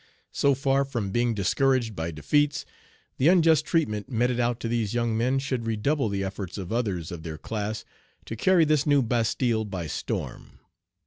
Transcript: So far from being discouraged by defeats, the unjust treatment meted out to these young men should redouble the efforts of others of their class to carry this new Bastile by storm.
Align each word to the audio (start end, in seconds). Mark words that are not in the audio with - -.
So 0.31 0.55
far 0.55 0.83
from 0.83 1.11
being 1.11 1.35
discouraged 1.35 1.95
by 1.95 2.09
defeats, 2.09 2.65
the 3.19 3.27
unjust 3.27 3.65
treatment 3.67 4.09
meted 4.09 4.39
out 4.39 4.59
to 4.61 4.67
these 4.67 4.95
young 4.95 5.15
men 5.15 5.37
should 5.37 5.67
redouble 5.67 6.09
the 6.09 6.23
efforts 6.23 6.57
of 6.57 6.73
others 6.73 7.11
of 7.11 7.21
their 7.21 7.37
class 7.37 7.85
to 8.25 8.35
carry 8.35 8.65
this 8.65 8.87
new 8.87 9.03
Bastile 9.03 9.63
by 9.63 9.85
storm. 9.85 10.57